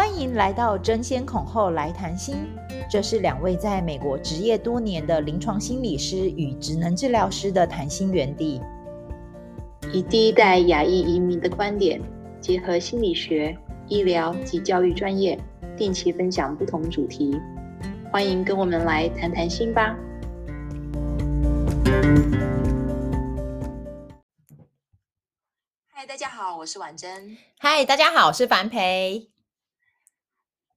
[0.00, 2.48] 欢迎来到争先恐后来谈心，
[2.90, 8.62] 这是两位在美国执业多年的临床心理师与职能治疗师的谈心园地，
[9.92, 12.00] 以第一代亚裔移民的观点，
[12.40, 13.54] 结合心理学、
[13.88, 15.38] 医疗及教育专业，
[15.76, 17.38] 定期分享不同主题。
[18.10, 19.94] 欢迎跟我们来谈谈心吧。
[25.92, 27.36] 嗨，大家好，我是婉珍。
[27.58, 29.28] 嗨，大家好，我是樊培。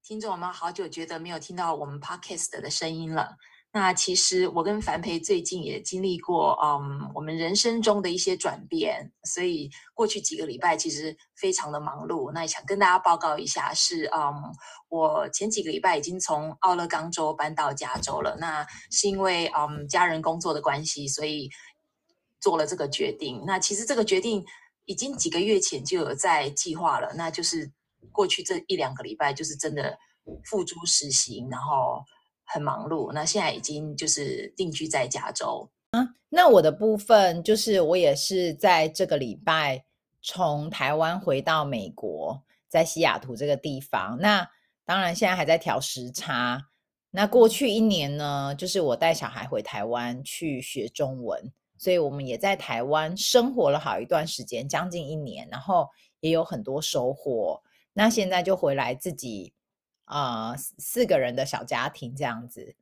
[0.05, 3.37] 听众们，好久觉得没有听到我们 Podcast 的声音了。
[3.71, 12.33] 那其实我跟凡培最近也经历过，嗯，我们人生中的一些转变，所以过去几个礼拜其实非常的忙碌。
[12.33, 14.33] 那也想跟大家报告一下，是嗯，
[14.89, 18.35] 我前几个礼拜已经从奥勒冈州搬到加州了。
[18.37, 21.49] 那是因为嗯家人工作的关系，所以
[22.41, 23.41] 做了这个决定。
[23.47, 24.43] 那其实这个决定。
[24.85, 27.71] 已经几个月前就有在计划了，那就是
[28.11, 29.97] 过去这一两个礼拜，就是真的
[30.45, 32.03] 付诸实行，然后
[32.43, 33.11] 很忙碌。
[33.13, 35.69] 那现在已经就是定居在加州。
[35.91, 39.85] 啊，那我的部分就是我也是在这个礼拜
[40.21, 44.17] 从台湾回到美国，在西雅图这个地方。
[44.19, 44.47] 那
[44.85, 46.69] 当然现在还在调时差。
[47.11, 51.53] 那过去一年呢，就是我带小孩回台湾去学中文。
[51.75, 55.89] 所以我们也在台湾生活了好一段时间，将近一年，然后
[56.21, 57.61] 也有很多收获。
[57.93, 59.53] 那现在就回来自己
[60.05, 62.75] 啊、呃，四个人的小家庭这样子，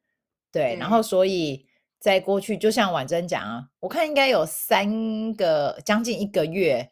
[0.51, 0.75] 对。
[0.75, 1.67] 嗯、然后所以
[1.99, 6.91] 在过去，就像婉珍讲啊，我看应该有三个将近一个月，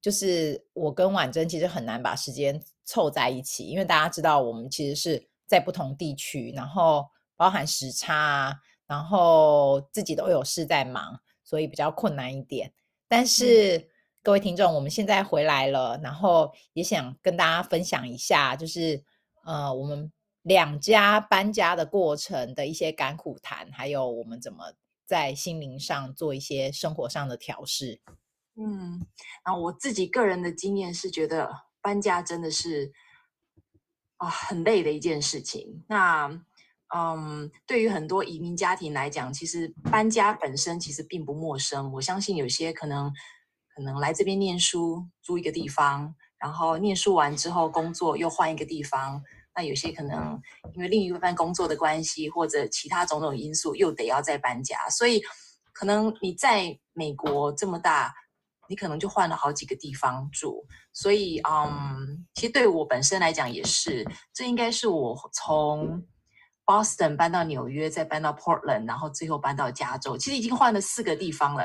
[0.00, 7.06] 就是我跟婉珍其实很难把时间凑在一起，因为大家知道我们其实是在不同地区，然后
[7.36, 11.20] 包含时差，然后自己都有事在忙。
[11.46, 12.72] 所以比较困难一点，
[13.06, 13.84] 但是、嗯、
[14.24, 19.04] 各位听众，我们现在回来了，然后也想跟大家分享一下，就是
[19.44, 24.72] 呃，我们两家搬家的过程的一些甘苦谈，还有我们怎么
[25.04, 28.00] 在心灵上做一些生活上的调试。
[28.56, 29.06] 嗯，
[29.44, 31.50] 然后我自己个人的经验是觉得
[31.82, 32.90] 搬家真的是
[34.16, 35.84] 啊很累的一件事情。
[35.86, 36.30] 那
[36.96, 41.92] 嗯，对于很多移民家庭来讲，其实搬家本身其实并不陌生。
[41.92, 43.12] 我相信有些可能
[43.74, 49.22] 可能来这边念书，租一个地方，然后念书完之后工作又换一个地方。
[49.56, 50.40] 那有些可能
[50.74, 54.88] 因为另一半工作的关系，或者其他种种因素，又得要再搬家。
[54.90, 55.22] 所以
[55.72, 58.14] 可能你在美国这么大，
[58.68, 60.64] 你可能就换了好几个地方住。
[60.92, 66.02] 所以嗯，其实对我本身来讲也是，这应该是我从。
[66.66, 71.62] Boston 搬到纽约，再搬到 Portland，然后最后搬到加州，其实已经换了四个地方了。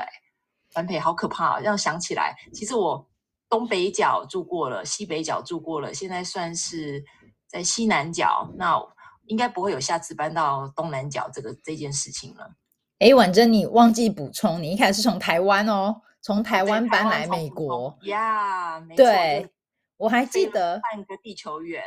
[0.72, 1.58] 凡培好可怕啊！
[1.58, 3.06] 这样想起来，其实我
[3.48, 7.04] 东北角住过了，西北角住过了，现在算是
[7.46, 8.48] 在西南角。
[8.56, 8.80] 那
[9.26, 12.52] 应该不会有下次搬到东南角这个这件事情了。
[12.98, 18.80] 哎，婉珍，你忘记补充，你一开始是从台湾哦，从台湾搬来美国呀？
[18.96, 19.48] 对，
[19.96, 21.82] 我还记得半个地球远。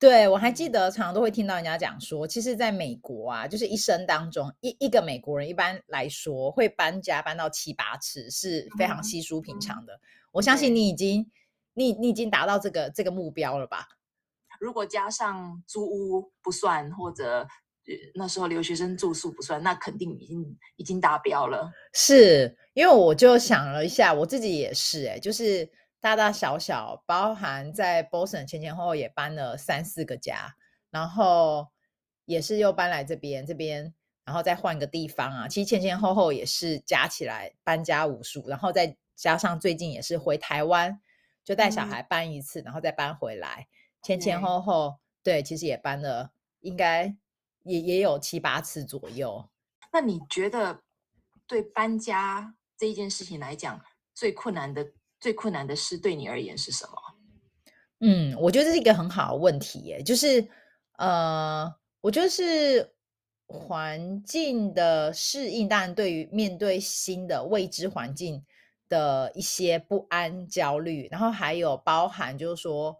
[0.00, 9.94] 对，我还记得，常常都会听到人家讲说，其实在美国啊，就是一生当中，一一个美国人一般来说会搬家搬到七八次是非常稀疏平常的。
[9.94, 10.00] 嗯、
[10.34, 11.28] 我相信你已经，
[11.74, 13.88] 你你已经达到这个这个目标了吧？
[14.60, 17.44] 如果加上租屋不算，或者
[18.14, 21.72] 那时候留学生住宿不算，那肯定已经已经达标了。
[21.92, 25.68] 是因为我就想了一下，我自己也是、欸，哎，就是。
[26.00, 30.54] 大大小小，包含在 Boston 前前后后也搬了三四个家，
[30.90, 31.68] 然后
[32.24, 33.92] 也是又搬来这边，这边
[34.24, 35.48] 然后再换个地方啊。
[35.48, 41.00] 其实前前后后也是加起来搬家无数，然后再加上最近也是回台湾，
[41.42, 43.66] 就带小孩搬一次，嗯、然后再搬回来，
[44.00, 47.16] 前前后后对，其实也搬了，应该
[47.64, 49.50] 也也有七八次左右。
[49.92, 50.82] 那你觉得
[51.48, 54.92] 对搬家这一件事情来讲，最困难的？
[55.20, 56.92] 最困难的事对你而言是什么？
[58.00, 60.46] 嗯，我觉得这是一个很好的问题耶，就是
[60.98, 61.68] 呃，
[62.00, 62.94] 我觉得是
[63.48, 68.44] 环境的适应，当然对于面对新的未知环境
[68.88, 72.96] 的一些不安、焦虑，然后还有包含就是说，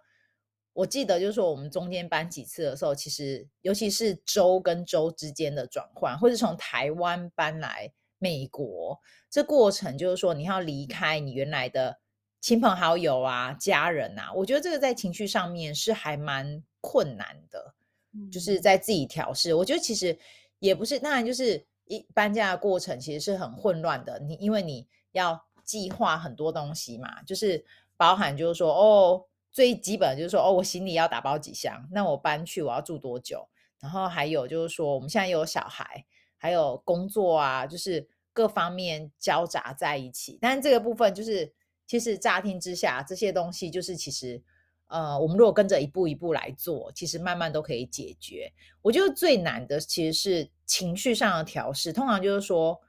[0.72, 8.98] 我记得就是说我们中间搬几次的时候，其实尤其是州跟州之间的转换，或者从台湾搬来美国，
[9.30, 12.00] 这过程就是说你要离开你原来的。
[12.40, 17.74] 亲朋好友啊，家人啊，我觉得这个在情绪上面是还蛮困难的，
[18.12, 19.54] 嗯、就是在自己调试。
[19.54, 20.16] 我觉得其实
[20.58, 24.18] 也不是，当然就是一搬家的过程其实是很混乱的。
[24.20, 27.64] 你因为你要计划很多东西嘛，就是
[27.96, 33.46] 包含就是说哦，最基本就是说，哦，我行李要打包几箱，那我搬去我要住多久？
[33.80, 36.04] 然后还有就是说，我们现在有小孩，
[36.36, 40.38] 还有工作啊，就是各方面交杂在一起。
[40.40, 41.52] 但是这个部分就是，
[41.88, 44.40] 其实乍听之下，这些东西就是其实，
[44.86, 48.52] 呃，我们如果跟着一步一步来做，其实慢慢都可以解决。
[48.82, 52.80] 我觉得最难的其实是情绪上的调试，通常就是说。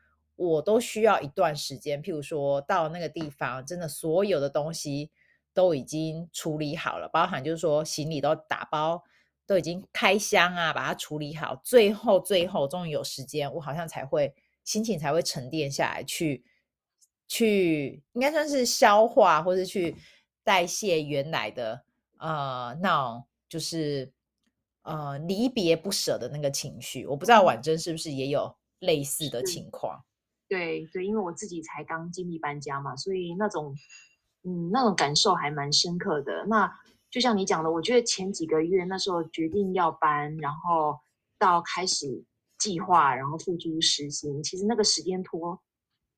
[0.41, 5.11] 我都需要一段时间，譬如说到那个地方，真的所有的东西
[5.53, 9.03] 都已经处理好了，包含就是说行李都打包，
[9.45, 16.45] 都已经开箱啊，把它处理好，最后最后终于有时间，我好像才会心情才会沉淀下来，去
[17.29, 19.95] 去应该算是消化或者去
[20.43, 21.85] 代谢原来的
[22.17, 24.11] 呃那种就是
[24.81, 27.05] 呃离别不舍的那个情绪。
[27.05, 30.03] 我不知道婉珍是不是也有类似的情况。
[30.47, 33.75] 对对，因为我自己才刚经历搬家嘛，所以那种
[34.43, 36.45] 嗯那种感受还蛮深刻的。
[36.47, 36.69] 那
[37.11, 40.99] 就像你讲的，我觉得前几个月那时候决定要搬，然后
[41.37, 42.23] 到开始
[42.57, 45.61] 计划，然后付诸实行，其实那个时间拖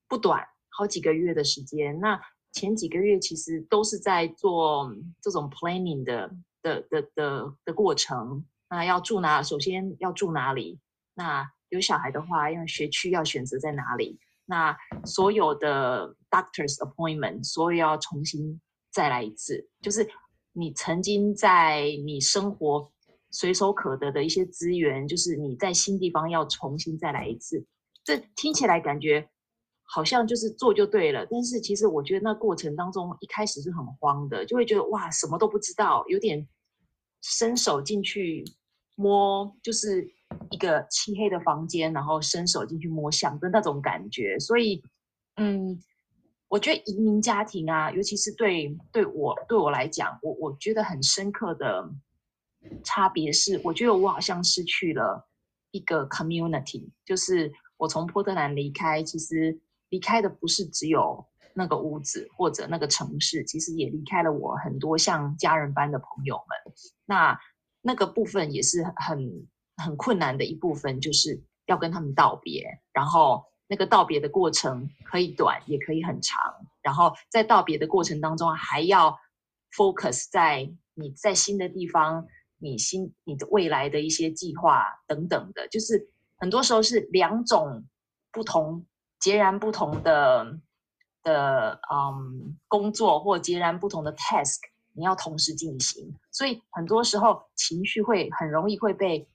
[0.07, 1.99] 不短，好几个月的时间。
[1.99, 2.19] 那
[2.51, 4.91] 前几个月其实都是在做
[5.21, 6.29] 这种 planning 的
[6.61, 8.45] 的的的的过程。
[8.69, 9.43] 那要住哪？
[9.43, 10.79] 首先要住哪里？
[11.13, 14.75] 那有小孩的话，因为学区要选择在哪里，那
[15.05, 19.69] 所有的 doctor's appointment，所有要重新再来一次。
[19.81, 20.09] 就是
[20.53, 22.91] 你曾经在你生活
[23.29, 27.65] 随手可得的一些资源，就是你在新地方要重新再来一次。
[28.03, 29.29] 这听起来感觉
[29.93, 36.47] 好像就是做就对了，但是其实我觉得那过程当中一开始是很慌的，就会觉得哇，什么都不知道，有点
[37.21, 38.43] 伸手进去
[38.95, 40.11] 摸，就是。
[40.49, 44.81] 一个漆黑的房间，然后伸手进去摸象的那种感觉，所以，
[45.35, 45.77] 嗯，
[46.47, 51.85] 我觉得移民家庭啊，尤其是对对我对我来讲，我我觉得很深刻的
[52.81, 55.27] 差别是，我觉得我好像失去了
[55.71, 59.59] 一个 community，就是我从波特兰离开，其实
[59.91, 61.23] 离开的不是只有
[61.53, 66.73] 那个屋子或者那个城市，其实也离开了我很多像家人般的朋友们，
[67.05, 67.39] 那
[67.81, 69.47] 那个部分也是很。
[69.77, 76.39] 很困难的一部分就是要跟他们道别，然后那个道别的过程可以短，也可以很长。
[76.83, 79.17] 然后在道别的过程当中，还要
[79.75, 82.27] focus 在你在新的地方，
[82.59, 86.07] 你新你的未来的一些计划等等的，就是
[86.37, 87.83] 很多时候是两种
[88.31, 88.85] 不同、
[89.21, 90.59] 截然不同的
[91.23, 94.57] 的嗯工作，或截然不同的 task，
[94.91, 96.13] 你要同时进行。
[96.31, 99.29] 所以很多时候情绪会很容易会被。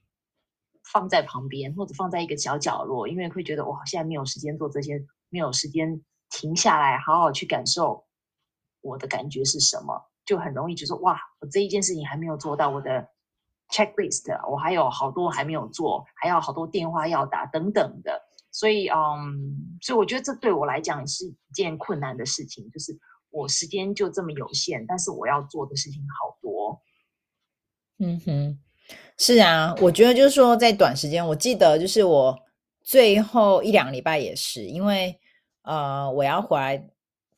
[0.93, 8.05] 放在旁边，或者放在一个小角落，因为会觉得哇，现在没有时间做这些，没有时间停下来好好去感受
[8.79, 13.05] 我的感觉是什么，就很容易就说哇，我这一件事情还没有做到，我的
[13.69, 18.21] checklist 我还有好多还没有做，还有好多电话要打等等的，
[18.57, 22.97] 所以嗯，所以我觉得这对我来讲是一件困难的事情，就是
[23.29, 26.81] 我时间就这么有限，但是我要做的事情好多，
[27.99, 28.59] 嗯哼。
[29.17, 32.39] 是啊，我觉得就是说，在短时间，我记得就是我
[32.81, 35.19] 最后一两个礼拜也是，因为
[35.63, 36.89] 呃，我要回来，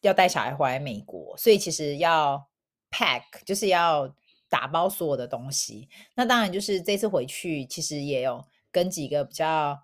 [0.02, 2.48] 要带小孩回来美国，所以其实要
[2.92, 4.14] pack，就是要
[4.48, 5.90] 打包所有的东西。
[6.16, 9.76] 那当然就是这次回去，其实也有跟几个比较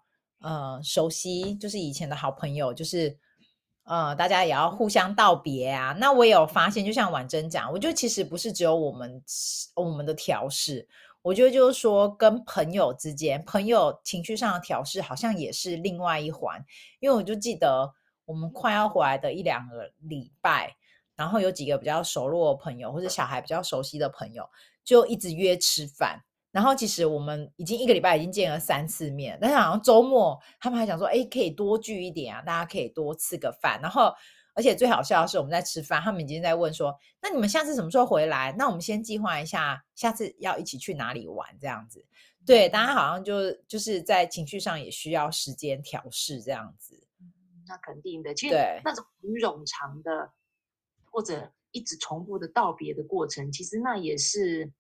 [0.46, 3.18] 呃熟悉，就是以前的好朋友，就是
[3.84, 5.92] 呃大家也要互相道别啊。
[6.00, 9.24] 那我也有发现，就像婉珍讲，我觉得其实不是只有我们
[9.74, 10.88] 我们的调试。
[11.24, 16.64] 我觉得就是说，跟朋友之间，朋友情绪上的调试好像也是另外一环。
[17.00, 17.92] 因为我就记得
[18.26, 20.76] 我们快要回来的一两个礼拜，
[21.16, 24.48] 然后有几个比较熟络的朋友，或者小孩比较熟悉的朋友，
[24.84, 26.22] 就一直约吃饭。
[26.56, 33.78] 然后其实我们已经一个礼拜已经见了三次面，但是好像周末他们还想说，哎，可以多聚一点啊，大家可以多吃个饭。
[33.82, 34.14] 然后。
[34.58, 38.56] 而且最好笑的是，我们在吃饭，他们已经在问说：“那你们下次什么时候回来？
[38.58, 42.06] 那我们先计划一下，下次要一起去哪里玩？”这样子，
[42.46, 47.06] 对，大家好像就就是在情绪上也需要时间调试，这样子。
[47.68, 50.32] 那肯定的，其实那种很冗长的
[51.12, 54.72] 或者一直重复的道别的过程，其实那也是，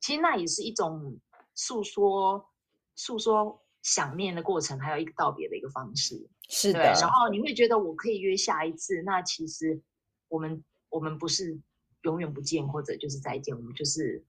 [0.00, 1.18] 其实那也是一种
[1.54, 2.48] 诉说，
[2.96, 3.62] 诉说。
[3.82, 6.80] 想念的过程，还有一个道别的一个方式，是的。
[7.00, 9.82] 然后你会觉得我可以约下一次，那其实
[10.28, 11.58] 我们我们不是
[12.02, 14.22] 永远不见，或者就是再见，我们就是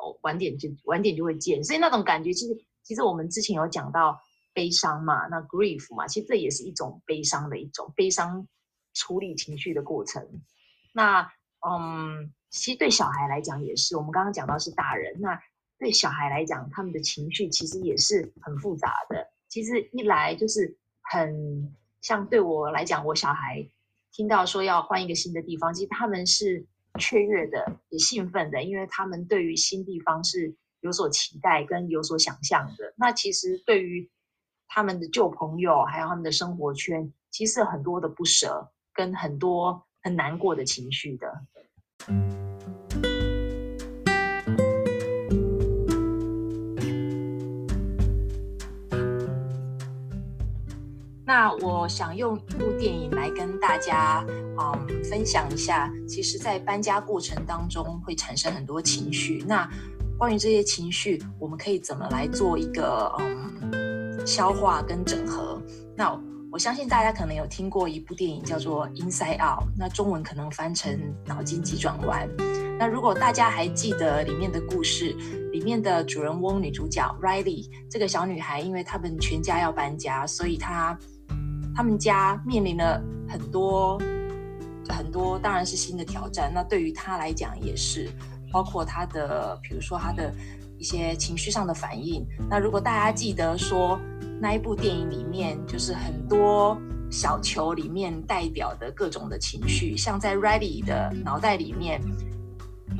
[0.00, 1.62] 哦晚点就晚点就会见。
[1.62, 4.18] 所以那种感觉，其实其实我们之前有讲到
[4.54, 8.48] 悲伤嘛，那 grief 嘛，其实这也是一种悲伤的一种悲伤
[8.94, 10.26] 处理情绪的过程。
[10.94, 15.38] 那嗯，其实对小孩来讲也是，我们刚刚讲到是大人，那
[15.76, 19.26] 对小孩来讲，他们的情绪其实也是很复杂的。
[19.48, 23.68] 其实一来就是很像对我来讲，我小孩
[24.12, 26.64] 听到说要换一个新的地方，其实他们是
[27.00, 32.94] 雀跃的，也兴奋的，因为他们对于新地方是有所期待跟有所想象的。
[32.96, 34.08] 那其实对于
[34.68, 41.32] 他们的旧朋友，还有他们的生活圈，其实很多的不舍，跟很多很难过的情绪的。
[51.26, 59.42] 那我想用一部电影来跟大家嗯分享一下，其实，在搬家过程当中会产生很多情绪。
[59.46, 59.68] 那
[60.18, 64.26] 关于这些情绪，我们可以怎么来做一个嗯？
[64.26, 65.60] 消化跟整合。
[65.96, 66.18] 那
[66.50, 70.92] 我相信大家可能有听过一部电影叫做《Inside Out》，那中文可能翻成
[71.26, 72.28] 《脑筋急转弯》。
[72.78, 75.14] 那如果大家还记得里面的故事，
[75.52, 80.98] 里面的主人翁女主角 Riley 这个小女孩，因为他们全家要搬家，所以她
[81.74, 83.98] 他们家面临了很多
[84.88, 86.52] 很多，当然是新的挑战。
[86.54, 88.08] 那对于他来讲也是，
[88.52, 90.32] 包括他的，比如说他的。
[90.76, 92.26] 一些情绪上的反应。
[92.50, 93.98] 那如果大家记得说
[94.38, 96.76] 那一部电影里面，就是很多
[97.10, 102.02] 小球里面代表的各种的情绪，像在 Riley 的脑袋里面，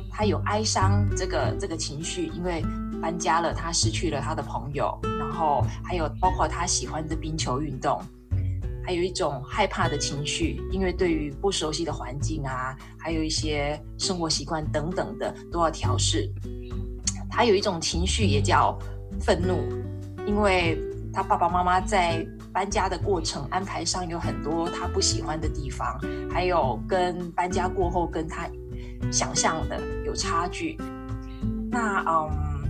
[0.09, 2.63] 他有哀伤这个这个情绪，因为
[2.99, 8.01] 搬家了，他失去了他的朋友，然后还有包括他喜欢的冰球运动，
[8.85, 16.31] 还有一种害怕的情绪，因为对于不熟悉的环境啊，还有一些生活习惯等等的都要调试。
[17.31, 18.77] 他有一种情绪也叫
[19.19, 19.57] 愤怒，
[20.27, 20.77] 因为
[21.11, 25.99] 他爸爸妈妈在搬家的过程安排上有很多他不喜欢的地方，
[26.31, 28.47] 还有跟搬家过后跟他
[29.11, 30.77] 想象的有差距。
[31.71, 32.63] 那嗯，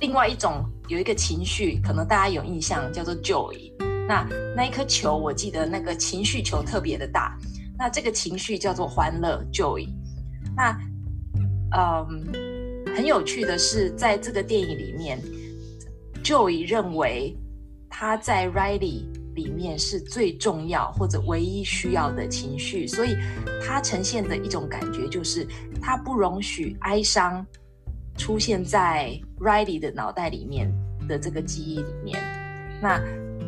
[0.00, 3.72] 另外一种有一个情绪，可能大家有印象，叫做 joy。
[4.08, 7.38] 那那一颗球，我记得那个情绪球特别的大。
[7.78, 9.86] 那这个情绪叫做欢乐 joy。
[10.56, 10.76] 那
[11.76, 12.48] 嗯。
[12.96, 15.22] 很有趣的是，在这个电影里面
[16.24, 17.36] ，Joy 认为
[17.88, 19.04] 他在 Riley
[19.36, 23.16] 里面是最重要或者唯一需要的情绪，所以
[23.64, 25.46] 他呈现的一种感觉就是
[25.80, 27.46] 他不容许哀伤
[28.16, 30.68] 出现在 Riley 的脑袋里面
[31.06, 32.18] 的这个记忆里面。
[32.82, 33.00] 那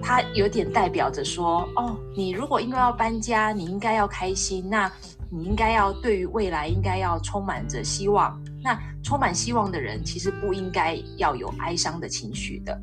[0.03, 4.69] 它有点代表着说：“哦，你如果因为要搬家，你应该要开心。
[4.69, 4.91] 那
[5.31, 12.79] 你应该要对于未来应该要充满着希望。”那充满希望的人，其实不应该要有哀伤的情绪的。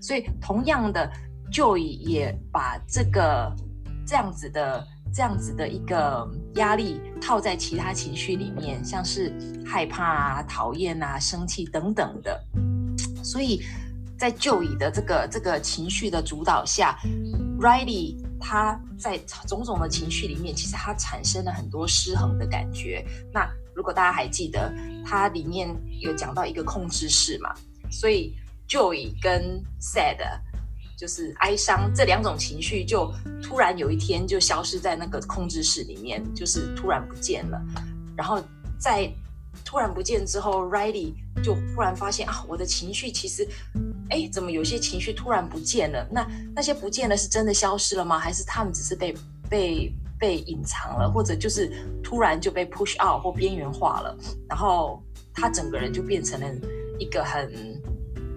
[0.00, 1.10] 所以，同样的
[1.52, 3.54] ，Joey 也把这个
[4.06, 9.30] 这样子的、这样子的一个压力套在其他情绪里面，像是
[9.66, 12.40] 害怕啊、讨厌啊、生气等等的。
[13.22, 13.60] 所以
[14.18, 16.98] 在 Joey 的这个这个情绪的主导下
[17.60, 23.06] ，Riley 他在种种的情绪里面，其实他产生了很多失衡的感觉。
[23.32, 24.74] 那如果大家还记得，
[25.06, 27.54] 它里面有讲到一个控制室嘛，
[27.90, 28.34] 所以
[28.68, 30.18] joy 跟 sad
[30.96, 37.60] 就是哀伤这两种情绪，就突然有一天就消失在那个控制室里面，就是突然不见了。
[38.16, 38.42] 然后
[38.80, 39.08] 在
[39.64, 43.46] 突然不见之后，Riley 就忽然发现啊，我的情绪其实，
[44.10, 46.06] 哎，怎么有些情绪突然不见了？
[46.10, 48.18] 那那些不见了是真的消失了吗？
[48.18, 49.14] 还是他们只是被
[49.48, 49.92] 被？
[50.20, 51.70] 被隐藏了，或者就是
[52.02, 55.00] 突然就被 push out 或边缘化了，然后
[55.32, 56.46] 他整个人就变成了
[56.98, 57.48] 一个很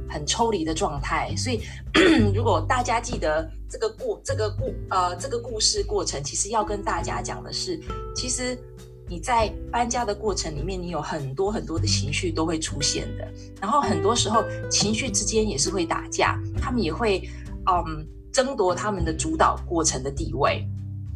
[0.08, 1.36] 很抽离的状态。
[1.36, 1.64] 所以，
[2.36, 7.82] 如果大家记得这个故这个故呃这个故事过程，其实要跟大家讲的是，
[8.16, 8.56] 其实
[9.12, 13.28] 你在搬家的过程里面，你有很多很多的情绪都会出现的，
[13.60, 17.30] 然后很多时候情绪之间也是会打架，他们也会
[17.70, 20.66] 嗯争夺他们的主导过程的地位。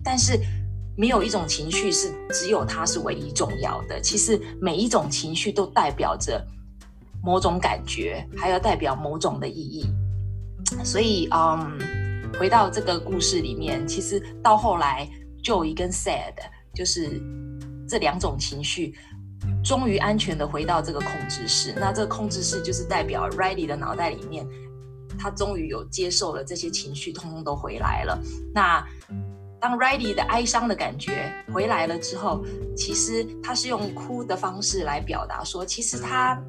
[0.03, 0.37] 但是
[0.97, 4.01] 没有一种情绪是只有它是唯一重要的。
[4.01, 6.45] 其实每一种情绪都代表着
[7.23, 9.85] 某种感觉，还有代表某种的意义。
[10.83, 11.79] 所以，嗯，
[12.37, 15.09] 回到这个故事里面，其实到后来
[15.41, 16.33] ，Joey 跟 Sad
[16.73, 17.21] 就是
[17.87, 18.95] 这两种情绪，
[19.63, 21.73] 终于安全的回到这个控制室。
[21.77, 24.45] 那这个控制室就是代表 Riley 的脑袋里面，
[25.17, 28.19] 他终于有接受了这些情绪，通通都回来了。
[28.53, 28.85] 那
[29.59, 32.43] 当 Riley 的哀伤的感觉回来了之后，
[32.75, 36.39] 其实他是用哭的方式来表达说，其实他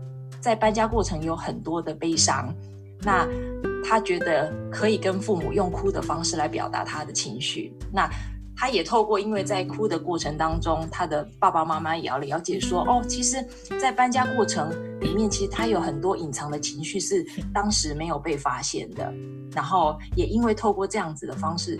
[0.40, 2.54] 在搬家过程有很多的悲伤，
[3.00, 3.26] 那
[3.84, 7.72] 他觉得可以跟父母用哭的方式来表达他的情绪。
[7.92, 8.10] 那
[8.56, 13.46] 他也透过，因为在哭的过程当中，他的爸爸妈妈也要了解说，哦，其实，
[13.78, 14.70] 在搬家过程
[15.00, 19.12] 里面，其实他有很多隐藏的情绪是当时没有被发现的。
[19.52, 21.78] 然后也因为透过这样子的方式，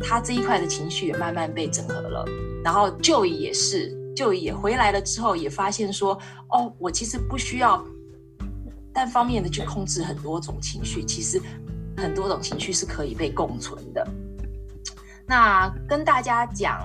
[0.00, 2.24] 他这一块的情绪也慢慢被整合了。
[2.64, 6.18] 然后 Joey 也是，Joey 也回来了之后，也发现说，
[6.50, 7.84] 哦，我其实不需要
[8.92, 11.40] 单方面的去控制很多种情绪，其实
[11.96, 14.06] 很多种情绪是可以被共存的。
[15.32, 16.78] 那跟大家讲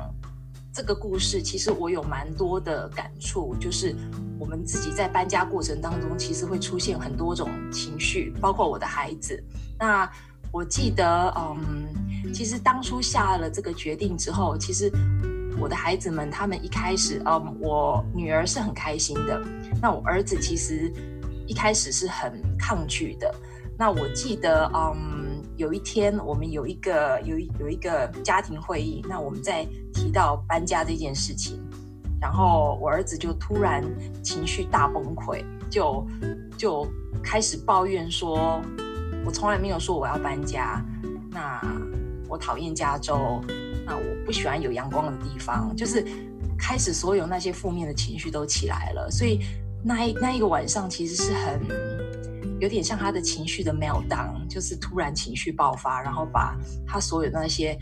[0.71, 3.93] 这个故事，其实我有蛮多的感触，就是
[4.39, 9.43] 我们自己在搬家过程当中，其实会出现很多种情绪，包括我的孩子。
[9.77, 10.09] 那
[10.49, 14.89] 我记得，嗯，其实当初下了这个决定之后，其实
[15.59, 19.43] 我的孩子们他们一开始，嗯，我女儿是很开心的，
[19.81, 20.89] 那我儿子其实
[21.45, 23.29] 一开始是很抗拒的。
[23.77, 25.26] 那我记得，嗯。
[25.57, 31.59] 有一天，我们有一个有一有一个家庭会议，那我们在提到搬家这件事情，
[32.21, 33.83] 然后我儿子就突然
[34.21, 36.05] 情绪大崩溃，就
[36.55, 36.87] 就
[37.23, 38.61] 开始抱怨说
[39.25, 40.79] ：“我从来没有说我要搬家，
[41.31, 41.59] 那
[42.29, 43.41] 我讨厌加州，
[43.83, 46.05] 那我不喜欢有阳光的地方。”就是
[46.55, 49.39] 开始所有那些负面的情绪都起来了，所以
[49.83, 51.96] 那一那一个晚上其实是很。
[52.59, 57.77] 有点像他的情绪的 meltdown，就是突然情绪爆发，然后把他所有那些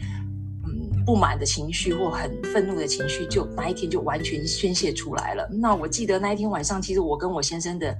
[0.66, 5.48] 嗯不满的情绪或很愤怒的情绪，就那一天就完全宣泄出来了。
[5.50, 7.96] 那我记得那一天晚上，其实我跟我先生的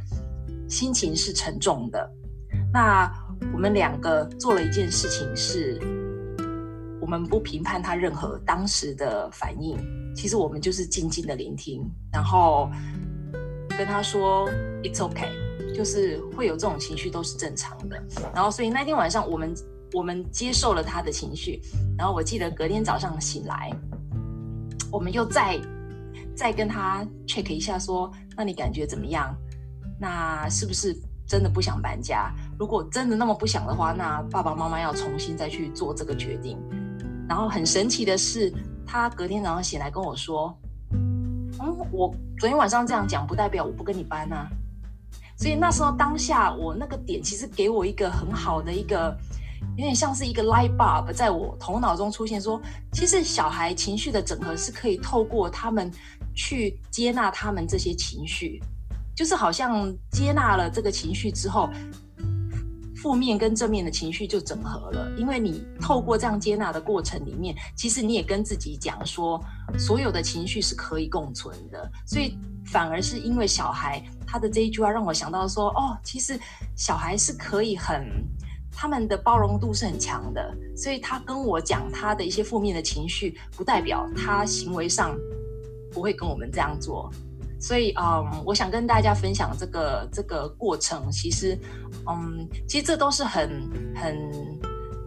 [0.68, 2.12] 心情是沉重的。
[2.74, 3.10] 那
[3.54, 5.80] 我们两个做了一件事情是，
[7.00, 9.78] 我们不评判他任何当时的反应，
[10.14, 12.70] 其实我们就是静静的聆听，然后
[13.78, 14.50] 跟他说
[14.84, 15.45] “It's okay”。
[15.76, 18.02] 就是会有这种情绪都是正常的，
[18.34, 19.54] 然后所以那天晚上我们
[19.94, 21.62] 我们接受了他的情绪，
[21.98, 23.72] 然后我记得隔天早上醒来，
[24.92, 25.60] 我们又再
[26.36, 29.36] 再跟他 check 一下说，那你感觉怎么样？
[30.00, 30.96] 那是不是
[31.28, 32.34] 真的不想搬家？
[32.58, 36.58] 如果真的那么不想的话，那爸爸妈妈要重新再去做这个决定。
[37.28, 38.54] 然后很神奇的是，
[38.86, 40.58] 他隔天早上醒来跟我说，
[40.92, 41.50] 嗯，
[41.92, 44.50] 我昨天晚上这样讲不代表我不跟你搬啊。
[45.38, 49.16] 所以那时候当下我那个点其实给我一个很好的一个，
[49.78, 52.62] 有点像是一个 light bulb 在我头脑中出现，说
[52.94, 55.92] 其实小孩情绪的整合是可以透过他们
[56.34, 58.62] 去接纳他们这些情绪，
[59.16, 61.70] 就是好像接纳了这个情绪之后，
[62.96, 69.40] 负面跟正面的情绪就整合了，因为你透过这样接纳的过程里面，其实你也跟自己讲说，
[69.78, 74.04] 所有的情绪是可以共存的，所以反而是因为小孩。
[74.28, 76.38] 他的这一句话让我想到说，哦，其实
[76.76, 78.06] 小孩是可以很，
[78.70, 85.16] 他们的包容度是很强的，所以他跟我讲他的一些负面的情绪，不代表他行为上
[85.94, 87.10] 不会跟我们这样做。
[87.62, 91.58] 所以，嗯，我想跟大家分享这个这个过程，其实，
[92.10, 93.50] 嗯，其实这都是很
[93.96, 94.32] 很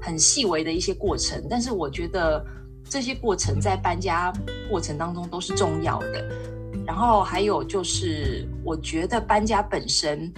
[0.01, 2.43] 很细微的一些过程，但是我觉得
[2.89, 4.33] 这些过程在搬家
[4.71, 6.58] 过程当中都是重要的。
[6.89, 10.33] 然后还有就是，我觉得搬家本身，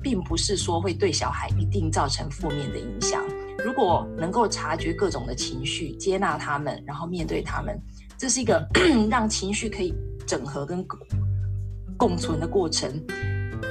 [0.00, 3.20] 并不是说会对小孩一定造成负面的影响。
[3.64, 7.76] 如果能够察觉各种的情绪，接纳他们，然后面对他们，
[8.16, 8.64] 这是一个
[9.10, 9.92] 让情绪可以
[10.24, 10.86] 整合跟
[11.96, 12.88] 共存的过程。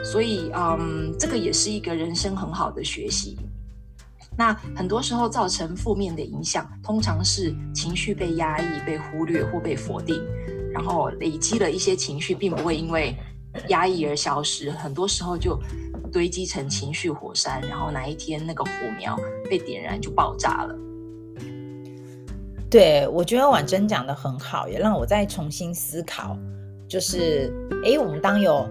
[0.04, 3.38] 所以，嗯，这个也是一个人生很好的学习。
[4.36, 10.22] 那很多时候造成负面的影响，通常是情绪被压抑、被忽略或被否定。
[10.74, 13.16] 然后累积了一些情绪，并不会因为
[13.70, 15.58] 压抑而消失，很多时候就
[16.12, 19.18] 堆积成情绪火山，然后哪一天那个火苗
[19.50, 20.76] 被点燃就爆炸了。
[22.70, 26.38] 对，我觉得婉珍讲得很好，也让我再重新思考，
[26.88, 27.54] 就是
[27.86, 28.68] 诶，我们当有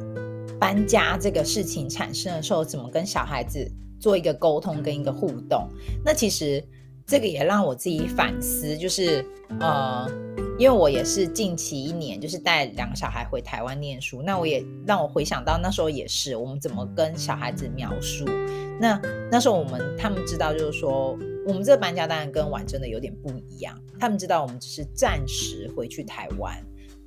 [0.59, 5.69] 搬家这个事情产生的时候，怎么跟小孩子做一个沟通跟一个互动？
[6.05, 6.63] 那其实。
[7.05, 9.27] 这个也让我自己反思，就是
[9.59, 10.09] 呃，
[10.59, 18.25] 因为我也是近期一年，就是带两个小孩回台湾念书，那我也让我回想到那时候也是，我们怎么跟小孩子描述？
[18.81, 26.55] 那那时候我们他们知道，就是说我们这个搬家当然跟婉真的有点不一样，他们知道我们只是暂时回去台湾。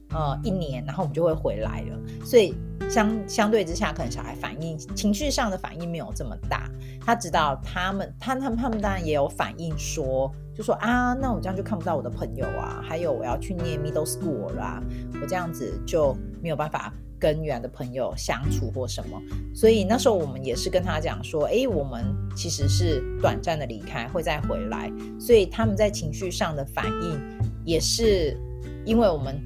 [0.09, 2.55] 呃，一年，然后我们就会回来了，所以
[2.89, 6.69] 相相对之下，可能小孩反应情绪上的反应没有这么大。
[7.05, 14.81] 他知道他们，他他们他们当然也有反应说，就说啊，那我这样就看不到我的朋友啊，还有我要去念 middle school 啦，
[15.21, 19.21] 我这样子就没有办法跟原来的朋友相处或什么。
[19.53, 24.91] 所以那时候我们也是跟他讲说，诶，我们其实是短暂的离开，会再回来。
[25.19, 27.19] 所以他们在情绪上的反应
[27.65, 28.35] 也是
[28.85, 29.39] 因为我们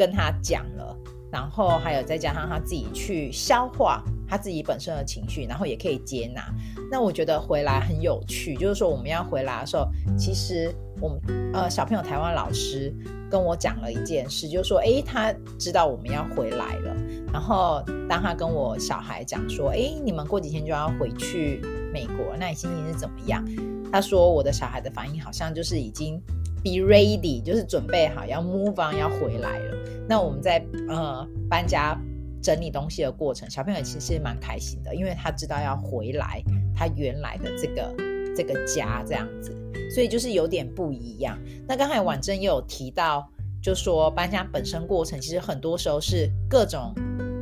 [0.00, 0.96] 跟他讲了，
[1.30, 4.02] 然后还有再加上他自己去消化。
[4.26, 6.40] 他自己本身的情绪，然后也可以接纳。
[6.88, 11.20] 那我觉得回来很有趣，就是说我们要回来的时候，其实我们
[11.52, 12.94] 呃小朋友台湾老师
[13.28, 16.96] 跟我讲了一件事，就是说，诶，他知道我们要回来了。
[17.32, 21.60] 然后当他跟我小孩讲说，诶，你们过几天就要回去
[21.92, 23.44] 美国，那你心情是怎么样？
[23.90, 26.22] 他说我的小孩的反应好像就是已经
[26.62, 29.76] be ready，就是准备好要 move on 要回来了。
[30.08, 31.98] 那我们在呃搬家。
[32.42, 36.42] 整理东西的过程，小朋友其实蛮开心的，因为他知道要回来
[36.74, 37.94] 他原来的这个
[38.34, 39.54] 这个家这样子，
[39.94, 41.38] 所以就是有点不一样。
[41.68, 43.30] 那刚才婉珍也有提到，
[43.62, 46.94] 就说搬家本身过程其实很多时候是各种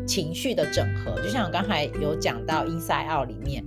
[0.05, 3.65] 情绪的整合，就像我刚才有讲到《Inside Out》里面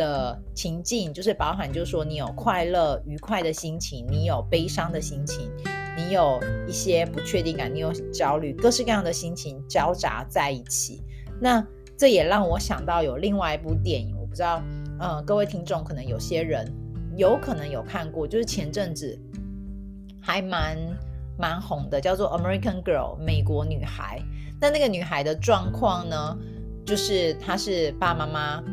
[0.00, 5.50] 的情境，就是包含就是说你有快乐愉快的心情，你有悲伤的心情。
[5.96, 11.02] 你有一些不确定感，你有焦虑，各式各样的心情交杂在一起。
[11.38, 11.62] 那
[11.98, 14.62] 这也让我想到有另外一部电影，我不知道，
[14.98, 16.72] 呃，各位听众可能有些人
[17.16, 19.18] 有可能有看过，就是前阵子
[20.22, 20.78] 还蛮
[21.36, 24.22] 蛮红的，叫做《American Girl》美国女孩。
[24.58, 26.38] 那那个女孩的状况呢，
[26.86, 28.64] 就是她是爸爸妈妈。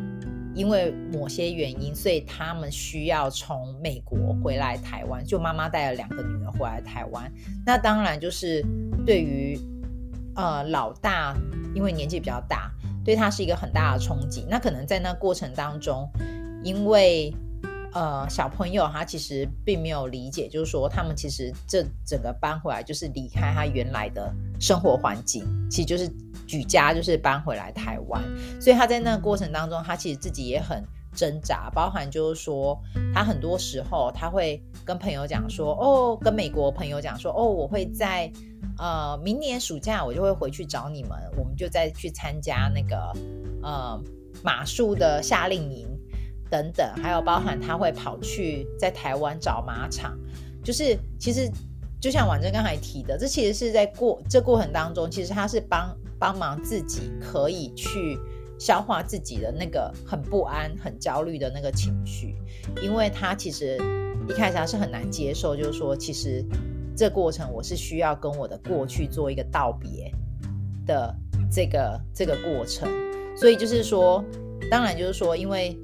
[0.57, 5.23] 因为某些原因，所以他们需要从美国回来台湾。
[5.23, 7.31] 就妈妈带了两个女儿回来台湾。
[7.63, 8.65] 那当然就是
[9.05, 9.57] 对于
[10.35, 11.35] 呃老大，
[11.75, 12.71] 因为年纪比较大，
[13.05, 14.47] 对他是一个很大的冲击。
[14.49, 16.09] 那可能在那过程当中，
[16.63, 17.31] 因为
[17.93, 26.11] 呃小朋友他其实并没有理解，就是说他们其实这整个搬回来就是离开他原来的生活环境，其实就是。
[26.45, 28.23] 举家就是搬回来台湾，
[28.61, 30.81] 所以他在那个过程当中，他其实自己也很
[31.13, 32.79] 挣扎，包含就是说，
[33.13, 38.31] 他很多时候他会跟朋友讲说，哦，跟美国朋友讲说，哦，我会在
[38.77, 43.11] 呃明年暑假我就会回去找你们，我们就再去参加那个
[43.61, 44.01] 呃
[44.41, 45.85] 马术的夏令营
[46.49, 50.17] 等等，还有包含他会跑去在台湾找马场，
[50.63, 51.49] 就是其实
[51.99, 55.95] 就像婉珍刚才提的，这其实是在过这过程当中，其实他是帮。
[56.19, 58.17] 帮忙自己可以去
[58.57, 62.35] 消化自己的那个很不安、很焦虑的那个情绪，
[62.81, 63.77] 因为他其实
[64.27, 66.43] 一开始他是很难接受，就是说，其实
[66.95, 70.11] 这过程我是需要跟我的过去做一个道别
[70.87, 71.15] 的
[71.51, 72.89] 这个这个过程，
[73.37, 74.25] 所以就是说，
[74.71, 75.77] 当然就是说，因为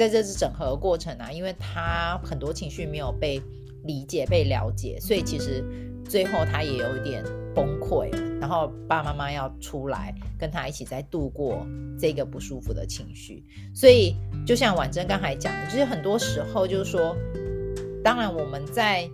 [0.00, 3.38] 在这次整合的过程啊，因为他很多情绪没有被
[3.84, 5.62] 理解、被了解，所以其实
[6.08, 7.22] 最后他也有一点
[7.54, 8.30] 崩溃了。
[8.40, 11.66] 然后爸爸妈妈要出来跟他一起再度过
[11.98, 17.14] 这个不舒服的情绪，所以就像婉珍刚才讲的，就是很多时候就是说，
[18.02, 19.06] 当然我们在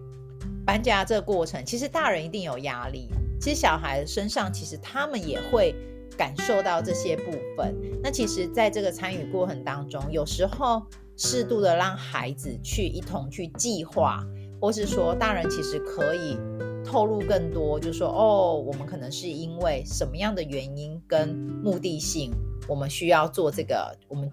[0.64, 3.08] 搬家这个过程，其实大人一定有压力，
[3.40, 5.74] 其实小孩身上其实他们也会
[6.16, 7.74] 感受到这些部分。
[8.02, 10.82] 那其实在这个参与过程当中，有时候
[11.16, 14.24] 适度的让孩子去一同去计划，
[14.60, 16.38] 或是说大人其实可以。
[16.88, 22.30] 透露更多，就是说哦，我们可能是因为什么样的原因跟目的性，
[22.68, 24.30] 我们需要做这个，我们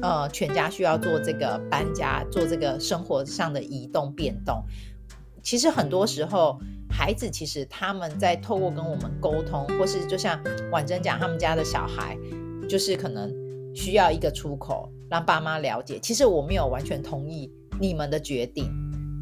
[0.00, 4.64] 呃全家需要做这个搬家，做这个生活上的移动变动。
[5.42, 6.58] 其实很多时候，
[6.96, 12.16] 孩子其实他们在透过跟我们沟通，或是就像婉珍讲，他们家的小孩
[12.68, 13.28] 就是可能
[13.74, 15.98] 需要一个出口，让爸妈了解。
[15.98, 18.70] 其实我没有完全同意你们的决定，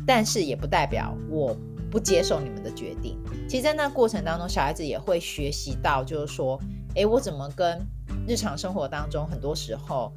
[0.06, 1.56] 但是也不代表我。
[1.90, 6.58] 不接受你们的决定，其实，在那过程当中，小孩子也会学习到，就是说，
[6.94, 7.86] 诶，我怎么跟
[8.26, 10.10] 日常生活当中很多时候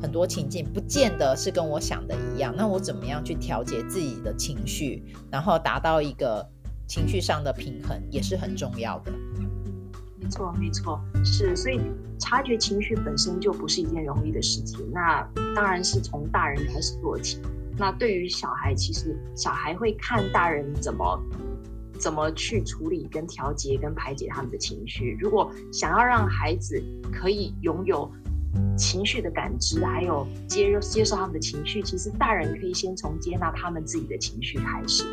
[0.00, 2.54] 很多情境，不见得是跟我想的一样。
[2.56, 6.48] 那我怎么样去调节自己的情绪，然后达到一个
[6.88, 9.12] 情绪上的平衡，也是很重要的。
[10.18, 11.54] 没错，没错，是。
[11.54, 11.78] 所以，
[12.18, 14.90] 察觉情绪本身就不是一件容易的事情。
[14.90, 15.22] 那
[15.54, 17.40] 当然是从大人开始做起。
[17.76, 21.22] 那对于小孩，其实小孩会看大人怎么
[21.98, 25.16] 怎么去处理、跟调节、跟排解他们的情绪。
[25.20, 28.10] 如果想要让孩子可以拥有
[28.76, 35.04] 情绪的感知，还有接接受他们的情绪，其实大人可以先从接纳他们自己的情绪开始。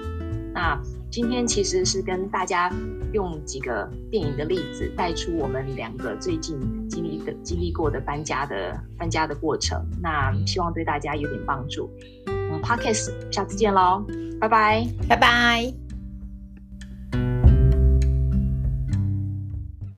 [0.53, 0.81] 那
[1.15, 2.69] 今天其实是跟大家
[3.13, 9.81] 用几个电影的例子，带出我们两个最近经历的经历过的搬家的搬家的过程。
[10.03, 11.89] 那希望对大家有点帮助。
[12.61, 14.05] Podcast，下次见喽，
[14.41, 15.84] 拜拜，拜拜。